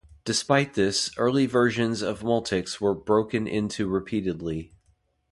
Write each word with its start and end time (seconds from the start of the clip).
Despite 0.25 0.73
this, 0.73 1.11
early 1.15 1.45
versions 1.45 2.01
of 2.01 2.21
Multics 2.23 2.81
were 2.81 2.95
broken 2.95 3.45
into 3.45 3.87
repeatedly. 3.87 4.73